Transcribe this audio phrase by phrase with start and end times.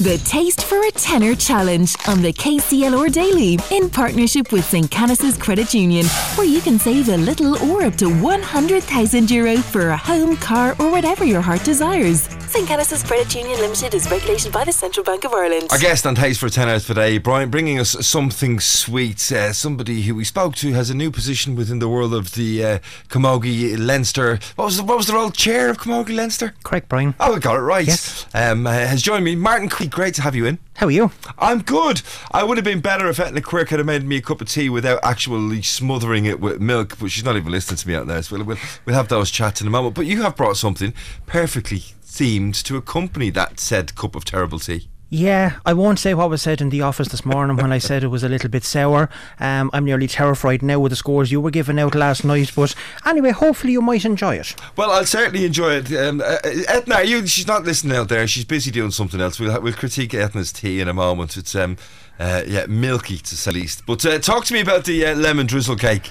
[0.00, 4.90] The Taste for a Tenner Challenge on the KCLR Daily in partnership with St.
[4.90, 9.90] Canice's Credit Union, where you can save a little or up to 100,000 euro for
[9.90, 12.29] a home, car, or whatever your heart desires.
[12.50, 12.66] St.
[12.66, 15.68] Canice's Credit Union Limited is regulated by the Central Bank of Ireland.
[15.70, 19.30] Our guest on Taste for Tenner today, Brian, bringing us something sweet.
[19.30, 22.64] Uh, somebody who we spoke to has a new position within the world of the
[22.64, 22.78] uh,
[23.08, 24.40] Camogie Leinster.
[24.56, 25.30] What was the, what was the role?
[25.30, 26.52] Chair of Camogie Leinster?
[26.64, 27.14] Correct, Brian.
[27.20, 27.86] Oh, we got it right.
[27.86, 28.26] Yes.
[28.34, 29.36] Um, uh, has joined me.
[29.36, 30.58] Martin Quilty, great to have you in.
[30.74, 31.12] How are you?
[31.38, 32.02] I'm good.
[32.32, 34.68] I would have been better if Etna Quirk had made me a cup of tea
[34.68, 38.20] without actually smothering it with milk, but she's not even listening to me out there.
[38.22, 39.94] So we'll, we'll, we'll have those chats in a moment.
[39.94, 40.92] But you have brought something
[41.26, 44.88] perfectly themed to accompany that said cup of terrible tea.
[45.12, 48.04] Yeah, I won't say what was said in the office this morning when I said
[48.04, 49.08] it was a little bit sour.
[49.40, 52.76] Um, I'm nearly terrified now with the scores you were giving out last night, but
[53.04, 54.54] anyway, hopefully you might enjoy it.
[54.76, 55.92] Well, I'll certainly enjoy it.
[55.92, 58.26] Um, uh, Etna, you, she's not listening out there.
[58.28, 59.40] She's busy doing something else.
[59.40, 61.36] We'll, we'll critique Etna's tea in a moment.
[61.36, 61.76] It's um,
[62.20, 63.86] uh, yeah, milky to say least.
[63.86, 66.10] But uh, talk to me about the uh, lemon drizzle cake.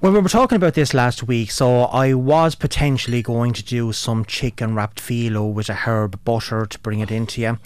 [0.00, 3.92] Well, we were talking about this last week, so I was potentially going to do
[3.92, 7.58] some chicken wrapped phyllo with a herb butter to bring it into you.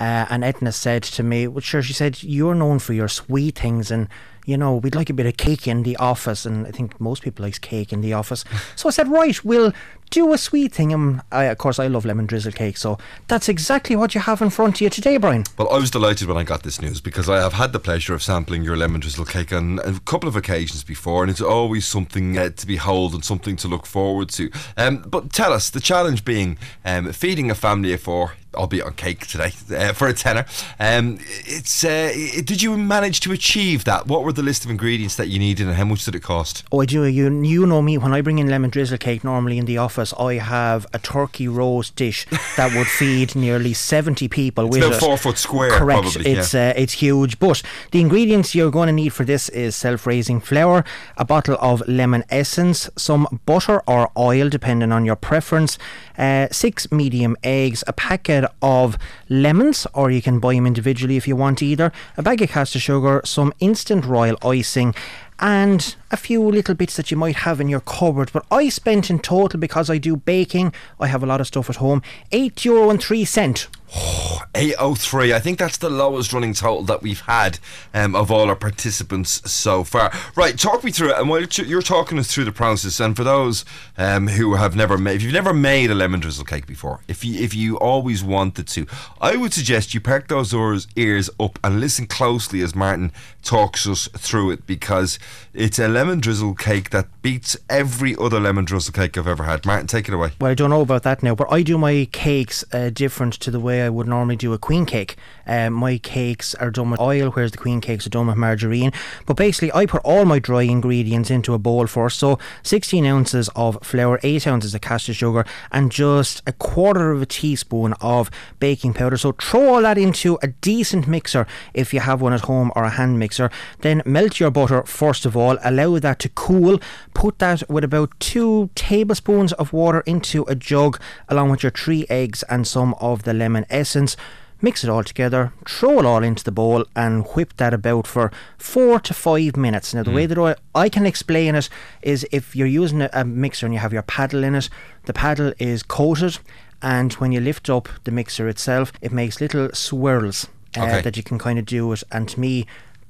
[0.00, 3.60] Uh, and Edna said to me, well, sure, she said, you're known for your sweet
[3.60, 4.08] things and
[4.46, 7.22] you know, we'd like a bit of cake in the office, and I think most
[7.22, 8.44] people likes cake in the office.
[8.76, 9.72] so I said, right, we'll
[10.10, 10.92] do a sweet thing.
[10.92, 14.42] And I, of course, I love lemon drizzle cake, so that's exactly what you have
[14.42, 15.44] in front of you today, Brian.
[15.58, 18.14] Well, I was delighted when I got this news because I have had the pleasure
[18.14, 21.86] of sampling your lemon drizzle cake on a couple of occasions before, and it's always
[21.86, 24.50] something uh, to behold and something to look forward to.
[24.76, 28.94] Um, but tell us, the challenge being um, feeding a family of four albeit on
[28.94, 30.46] cake today uh, for a tenner.
[30.80, 32.12] Um, it's uh,
[32.44, 34.06] did you manage to achieve that?
[34.06, 36.64] What were the list of ingredients that you needed, and how much did it cost?
[36.72, 37.04] Oh, I do.
[37.04, 39.22] You you know me when I bring in lemon drizzle cake.
[39.22, 42.26] Normally in the office, I have a turkey roast dish
[42.56, 44.66] that would feed nearly seventy people.
[44.66, 45.00] It's with about it.
[45.00, 45.70] four foot square.
[45.70, 46.02] Correct.
[46.02, 46.70] Probably, it's yeah.
[46.70, 47.38] uh, it's huge.
[47.38, 50.84] But the ingredients you're going to need for this is self-raising flour,
[51.16, 55.78] a bottle of lemon essence, some butter or oil, depending on your preference,
[56.18, 58.96] uh, six medium eggs, a packet of
[59.28, 62.78] lemons, or you can buy them individually if you want either, a bag of caster
[62.78, 64.94] sugar, some instant royal icing,
[65.38, 68.30] and a few little bits that you might have in your cupboard.
[68.32, 71.70] But I spent in total because I do baking, I have a lot of stuff
[71.70, 72.02] at home,
[72.32, 73.68] eight euro and three cent.
[74.56, 75.34] 803.
[75.34, 77.58] I think that's the lowest running total that we've had
[77.92, 80.12] um, of all our participants so far.
[80.34, 81.18] Right, talk me through it.
[81.18, 83.64] And while you're talking us through the process, and for those
[83.98, 87.24] um, who have never made, if you've never made a lemon drizzle cake before, if
[87.24, 88.86] you if you always wanted to,
[89.20, 90.54] I would suggest you perk those
[90.96, 95.18] ears up and listen closely as Martin talks us through it because
[95.52, 99.64] it's a lemon drizzle cake that beats every other lemon drizzle cake I've ever had.
[99.64, 100.32] Martin, take it away.
[100.40, 103.50] Well, I don't know about that now, but I do my cakes uh, different to
[103.50, 105.16] the way I would normally do a queen cake.
[105.46, 108.92] Um, my cakes are done with oil, whereas the queen cakes are done with margarine.
[109.24, 112.18] But basically, I put all my dry ingredients into a bowl first.
[112.18, 117.22] So 16 ounces of flour, 8 ounces of caster sugar, and just a quarter of
[117.22, 119.16] a teaspoon of baking powder.
[119.16, 122.84] So throw all that into a decent mixer if you have one at home or
[122.84, 123.50] a hand mixer.
[123.80, 126.80] Then melt your butter first of all, allow that to cool.
[127.14, 132.04] Put that with about two tablespoons of water into a jug, along with your three
[132.10, 134.16] eggs and some of the lemon essence.
[134.62, 138.32] Mix it all together, throw it all into the bowl, and whip that about for
[138.56, 139.92] four to five minutes.
[139.92, 141.68] Now, the way that I, I can explain it
[142.00, 144.70] is if you're using a, a mixer and you have your paddle in it,
[145.04, 146.38] the paddle is coated,
[146.80, 151.00] and when you lift up the mixer itself, it makes little swirls uh, Okay.
[151.02, 152.02] that you can kind of do it.
[152.10, 152.66] And to me,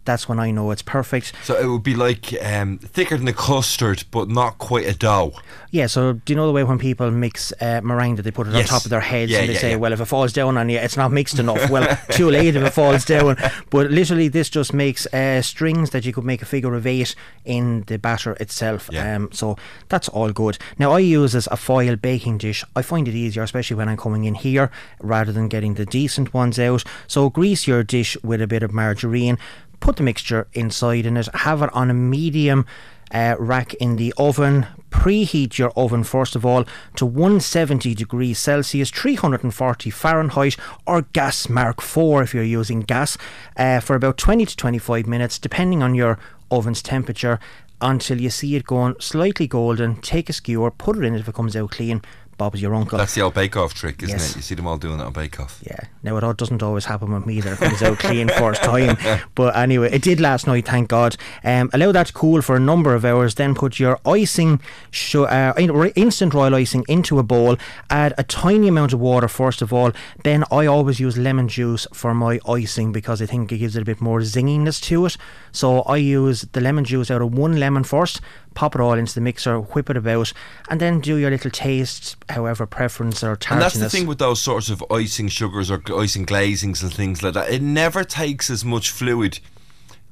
[0.06, 1.32] that's when I know it's perfect.
[1.42, 5.32] So it would be like um, thicker than a custard, but not quite a dough.
[5.70, 8.46] Yeah, so do you know the way when people mix uh, meringue that they put
[8.46, 8.70] it Yes.
[8.70, 9.76] on top of their heads Yeah, and they yeah, say, yeah.
[9.76, 11.68] well, if it falls down on you, it's not mixed enough.
[11.68, 13.36] well, too late if it falls down.
[13.70, 17.14] But literally, this just makes uh, strings that you could make a figure of eight
[17.44, 18.88] in the batter itself.
[18.90, 19.16] Yeah.
[19.16, 19.56] Um, so
[19.88, 20.56] that's all good.
[20.78, 22.64] Now, I use this a foil baking dish.
[22.74, 26.32] I find it easier, especially when I'm coming in here, rather than getting the decent
[26.32, 26.84] ones out.
[27.06, 29.38] So grease your dish with a bit of margarine.
[29.86, 31.28] Put the mixture inside in it.
[31.32, 32.66] Have it on a medium
[33.12, 34.66] uh, rack in the oven.
[34.90, 36.64] Preheat your oven first of all
[36.96, 40.56] to 170 degrees Celsius, 340 Fahrenheit,
[40.88, 43.16] or gas mark 4 if you're using gas,
[43.56, 46.18] uh, for about 20 to 25 minutes, depending on your
[46.50, 47.38] oven's temperature,
[47.80, 50.00] until you see it going slightly golden.
[50.00, 52.02] Take a skewer, put it in if it comes out clean.
[52.36, 52.98] Bob's your uncle.
[52.98, 54.30] That's the old Bake Off trick, isn't Yes.
[54.32, 54.36] it?
[54.36, 55.60] You see them all doing that on Bake Off.
[55.66, 55.78] Yeah.
[56.02, 58.96] Now it doesn't always happen with me that it comes out clean first time.
[59.34, 61.16] But anyway, it did last night, thank God.
[61.44, 63.34] Um, allow that to cool for a number of hours.
[63.36, 64.60] Then put your icing,
[64.90, 65.52] sh- uh,
[65.96, 67.56] instant royal icing into a bowl.
[67.90, 69.92] Add a tiny amount of water first of all.
[70.22, 73.82] Then I always use lemon juice for my icing because I think it gives it
[73.82, 75.16] a bit more zinginess to it.
[75.52, 78.20] So I use the lemon juice out of one lemon first.
[78.56, 80.32] Pop it all into the mixer, whip it about,
[80.68, 83.74] and then do your little taste, however preference or tartness.
[83.74, 87.22] And that's the thing with those sorts of icing sugars or icing glazings and things
[87.22, 87.50] like that.
[87.50, 89.38] It never takes as much fluid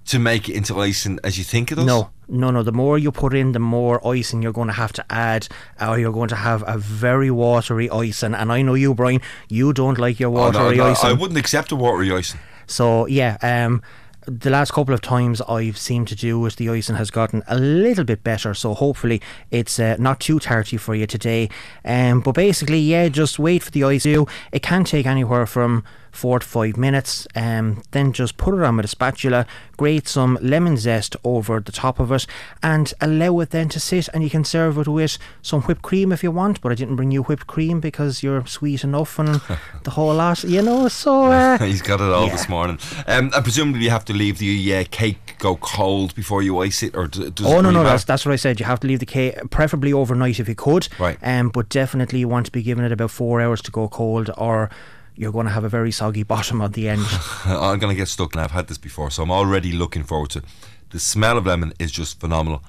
[0.07, 1.87] to make it into icing as you think it does.
[1.87, 2.63] No, no, no.
[2.63, 5.49] The more you put in, the more icing you're going to have to add,
[5.81, 8.35] or you're going to have a very watery icing.
[8.35, 11.09] And I know you, Brian, you don't like your Oh, no, watery no, icing.
[11.09, 12.39] I wouldn't accept a watery icing.
[12.67, 13.83] So yeah, um,
[14.27, 17.59] the last couple of times I've seemed to do it, the icing has gotten a
[17.59, 18.55] little bit better.
[18.55, 21.49] So hopefully it's uh, not too tarty for you today.
[21.85, 24.07] Um, but basically, yeah, just wait for the ice.
[24.07, 27.27] It can take anywhere from four to five minutes.
[27.35, 29.47] Um, then just put it on with a spatula,
[29.77, 32.27] grate some lemon zest over the top of it,
[32.63, 34.09] and allow it then to sit.
[34.15, 36.61] And you can serve it with some whipped cream if you want.
[36.61, 39.41] But I didn't bring you whipped cream because you're sweet enough and
[39.83, 40.89] the whole lot, you know.
[40.89, 42.33] So uh, He's got it all Yeah.
[42.33, 42.79] this morning.
[43.07, 46.83] Um, and presumably you have to leave the uh, cake go cold before you ice
[46.83, 48.61] it, or d- does Oh it no, no, that's that's what I said.
[48.61, 50.89] You have to leave the cake, preferably overnight if you could.
[50.99, 51.19] Right.
[51.23, 54.31] Um, but definitely you want to be giving it about four hours to go cold,
[54.39, 54.71] or
[55.17, 57.05] you're going to have a very soggy bottom at the end.
[57.45, 58.45] I'm going to get stuck, now.
[58.45, 60.39] I've had this before, so I'm already looking forward to.
[60.41, 60.45] it.
[60.91, 62.63] The smell of lemon is just phenomenal,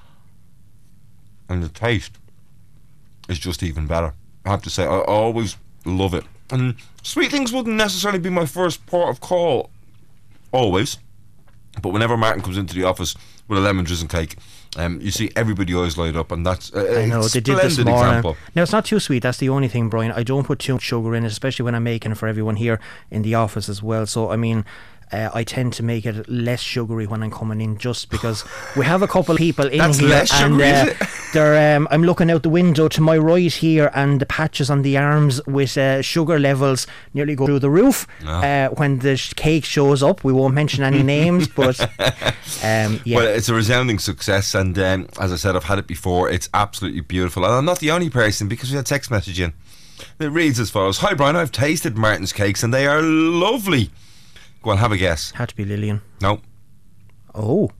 [1.48, 2.18] and the taste
[3.28, 4.14] is just even better.
[4.44, 6.24] I have to say, I always love it.
[6.50, 9.70] And sweet things wouldn't necessarily be my first port of call,
[10.52, 10.98] always.
[11.82, 13.16] But whenever Martin comes into the office
[13.48, 14.36] with a lemon drizzle cake,
[14.76, 17.58] um, you see everybody eyes light up, and that's uh, I know a they did
[17.58, 17.94] this morning.
[17.94, 18.36] example.
[18.54, 19.22] Now it's not too sweet.
[19.22, 20.12] That's the only thing, Brian.
[20.12, 22.56] I don't put too much sugar in it, especially when I'm making it for everyone
[22.56, 22.80] here
[23.10, 24.06] in the office as well.
[24.06, 24.64] So I mean.
[25.12, 28.44] Uh, I tend to make it less sugary when I'm coming in, just because
[28.76, 31.76] we have a couple of people in That's here, less and sugary, is uh, they're.
[31.76, 34.96] Um, I'm looking out the window to my right here, and the patches on the
[34.96, 38.06] arms with uh, sugar levels nearly go through the roof.
[38.24, 38.42] Ah.
[38.42, 41.80] Uh, when the sh- cake shows up, we won't mention any names, but
[42.64, 45.86] um, yeah, Well, it's a resounding success, and um, as I said, I've had it
[45.86, 46.28] before.
[46.28, 49.52] It's absolutely beautiful, and I'm not the only person because we had text message in.
[50.18, 53.90] It reads as follows: Hi Brian, I've tasted Martin's cakes, and they are lovely.
[54.62, 55.30] Go on, have a guess.
[55.32, 56.02] had to be Lillian.
[56.20, 56.40] No,
[57.34, 57.70] Oh,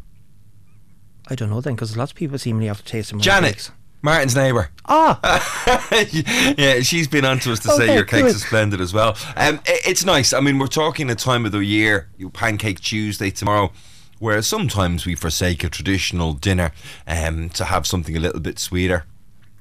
[1.28, 3.20] I don't know then, because lots of people seemingly have to taste them.
[3.20, 3.70] Janet,
[4.02, 4.70] Martin's neighbour.
[4.84, 5.18] Ah,
[6.58, 8.36] yeah, she's been on to us to say your cakes good.
[8.36, 9.16] are splendid as well.
[9.36, 10.32] Um, i- it's nice.
[10.32, 13.72] I mean, we're talking a time of the year, you Pancake Tuesday tomorrow,
[14.18, 16.72] where sometimes we forsake a traditional dinner
[17.06, 19.04] um, to have something a little bit sweeter.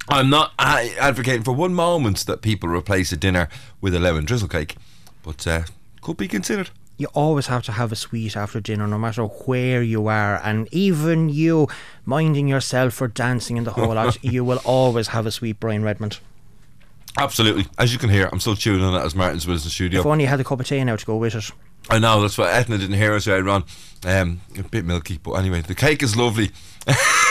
[0.08, 3.50] I'm not uh, advocating for one moment that people replace a dinner
[3.82, 4.76] with a lemon drizzle cake,
[5.24, 5.64] but uh,
[6.02, 6.70] could be considered.
[6.98, 10.68] You always have to have a sweet after dinner, no matter where you are, and
[10.72, 11.68] even you
[12.06, 15.84] minding yourself for dancing in the whole lot, you will always have a sweet Brian
[15.84, 16.20] Redmond.
[17.18, 17.66] Absolutely.
[17.78, 19.72] As you can hear, I'm still chewing on it as Martin's with us in the
[19.72, 20.00] studio.
[20.02, 21.50] If only you had a cup of tea now to go with it.
[21.90, 23.64] I know that's what Etna didn't hear us earlier on.
[24.04, 26.52] Um, a bit milky, but anyway, the cake is lovely.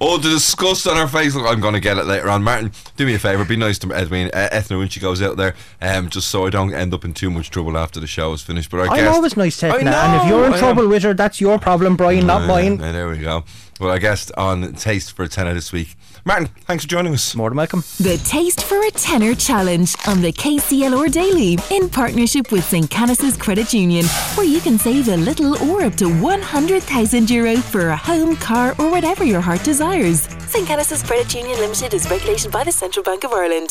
[0.00, 1.34] oh, the disgust on her face!
[1.34, 2.42] Look, I'm going to get it later on.
[2.42, 5.36] Martin, do me a favour, be nice to Edwin, uh, Ethna when she goes out
[5.36, 8.32] there, um, just so I don't end up in too much trouble after the show
[8.32, 8.70] is finished.
[8.70, 10.84] But I I'm guess always nice to I Etna, and if you're in I trouble
[10.84, 10.88] am.
[10.90, 12.78] with her, that's your problem, Brian, not mine.
[12.78, 13.44] there we go.
[13.78, 16.46] Well, I guess on taste for a Tenner this week, Martin.
[16.64, 17.34] Thanks for joining us.
[17.34, 17.80] More than welcome.
[17.98, 22.88] The Taste for a Tenner Challenge on the KCLR Daily in partnership with St.
[22.88, 27.88] Canice's Credit Union, where you can save a little or up to 100,000 euro for
[27.88, 30.22] a home, car, or whatever your heart desires.
[30.48, 30.66] St.
[30.66, 33.70] Canice's Credit Union Limited is regulated by the Central Bank of Ireland.